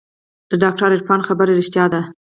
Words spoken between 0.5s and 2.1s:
ډاکتر عرفان خبره رښتيا وه.